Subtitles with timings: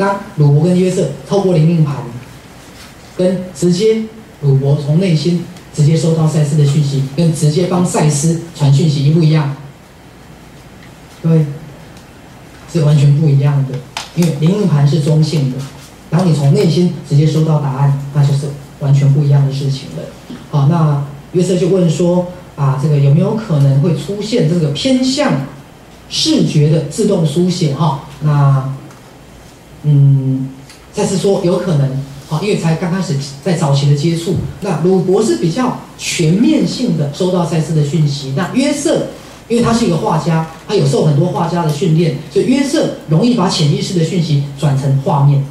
[0.00, 1.96] 当鲁伯跟约瑟透过灵命盘，
[3.18, 4.04] 跟直接
[4.40, 9.54] 鲁伯从内心直接收到赛斯的讯息，跟直接帮赛斯传讯息一不一样？
[11.22, 11.44] 对，
[12.72, 13.78] 是完全不一样的。
[14.16, 15.58] 因为灵命盘是中性的，
[16.08, 18.46] 当你从内心直接收到答案，那就是
[18.78, 20.02] 完全不一样的事情了。
[20.50, 22.26] 好，那约瑟就问说：
[22.56, 25.42] 啊，这个有没有可能会出现这个偏向
[26.08, 27.74] 视觉的自动书写？
[27.74, 28.72] 哈，那
[29.84, 30.48] 嗯，
[30.92, 31.88] 再次说有可能。
[32.28, 39.08] 好，因为才刚开始在早期的接触，那鲁伯是比较全面性的收到赛斯的讯息，那约瑟。
[39.48, 45.44] 因为他是一个画家，他有受很多画家的训练，所以约瑟容易把潜意识的讯息转成画面，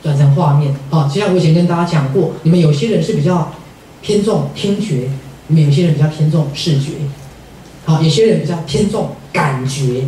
[0.00, 0.72] 转成画面。
[0.90, 3.52] 好，就像我以前跟大家讲过，你们有些人是比较
[4.00, 5.10] 偏重听觉，
[5.48, 6.92] 你们有些人比较偏重视觉，
[7.84, 10.04] 好，有些人比较偏重感觉、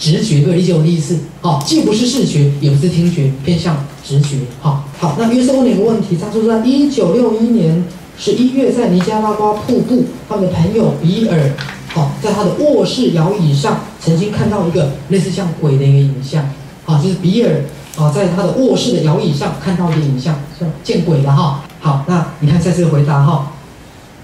[0.00, 1.18] 直觉，可以理解我的意思？
[1.42, 4.38] 好，既不是视觉，也不是听觉，偏向直觉。
[4.60, 7.84] 好，好，那约瑟问了一个问题，他说在一九六一年
[8.18, 11.52] 十一月，在尼加拉瓜瀑布，他们的朋友比尔。
[11.88, 16.48] 好，在他的卧室摇椅上，曾经看到一个类似像鬼的一个影像。
[16.84, 17.64] 好，就是比尔
[17.98, 21.62] 啊，在他的卧室的摇椅上看到一个影像，像见鬼的哈。
[21.80, 23.52] 好，那你看在这个回答哈，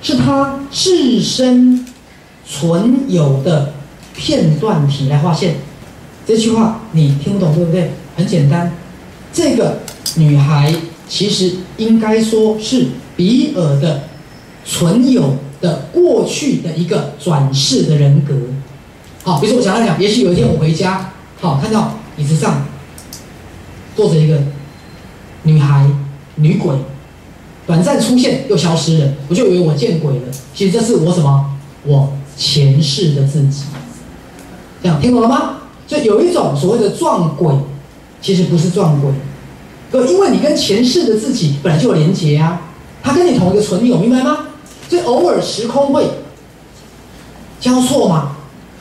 [0.01, 1.85] 是他自身
[2.49, 3.75] 存有的
[4.17, 5.56] 片段体来划线。
[6.27, 7.92] 这句话你听不懂对不对？
[8.17, 8.72] 很简单，
[9.33, 9.81] 这个
[10.17, 10.75] 女孩
[11.09, 14.05] 其实应该说是比尔的
[14.64, 15.37] 存有。
[15.59, 18.34] 的过去的一个转世的人格，
[19.25, 22.67] 好，比如说我想要讲，也许有一天我回家，好，看到椅子上
[23.97, 24.39] 坐着一个
[25.44, 25.89] 女孩、
[26.34, 26.77] 女鬼，
[27.67, 30.25] 短暂出现又消失了，我就以为我见鬼了。
[30.55, 31.56] 其实这是我什么？
[31.84, 33.62] 我前世的自己。
[34.83, 35.59] 这样听懂了吗？
[35.87, 37.55] 就有一种所谓的撞鬼，
[38.21, 39.11] 其实不是撞鬼，
[39.91, 42.61] 哥，因为你跟前世的自己本来就有连结啊，
[43.03, 44.49] 他跟你同一个存有，明白吗？
[44.89, 46.09] 所以偶尔时空会
[47.61, 48.37] 交错嘛，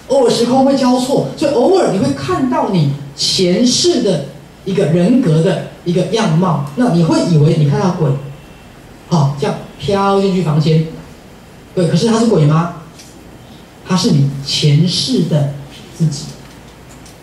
[0.07, 4.25] 偶尔时空会交错，所以偶尔你会看到你前世的
[4.65, 8.09] 一个人格的一个样貌，那你会以为你看到鬼，
[9.09, 10.87] 好，这样飘进去房间，
[11.75, 12.77] 对，可是他是鬼吗？
[13.87, 15.53] 他是你前世的
[15.97, 16.23] 自己，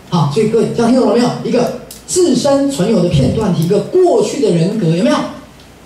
[0.09, 1.29] 好，所以各位这样听懂了没有？
[1.43, 5.15] 一个自身存有的片段，一个过去的人格，有没有？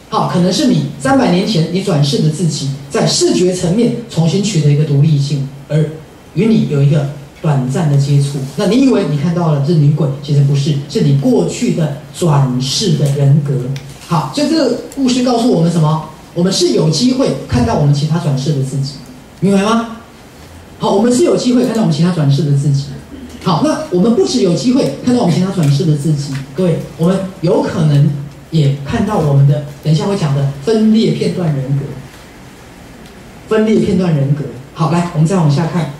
[0.09, 5.83] 好，可能是你三百年前你转世的自己，在视觉层面重新取得一个独立性，而
[6.33, 7.09] 与你有一个
[7.41, 8.39] 短暂的接触。
[8.55, 13.53] 那你以为你看到了是女鬼，其实不是，是你过去的转世的人格。
[14.07, 16.09] 好，所以这个故事告诉我们什么？
[16.33, 18.93] 我们是有机会看到我们其他转世的自己，
[19.39, 19.97] 明白吗？
[20.95, 22.85] 我们是有机会看到我们其他转世的自己。
[23.43, 28.09] 好，那我们不只有机会看到我们其他转世的自己，各位，我们有可能。
[28.49, 31.83] 也看到我们的，等一下会讲的分裂片段人格，
[33.49, 34.45] 分裂片段人格。
[34.73, 35.91] 好，来，我们再往下看。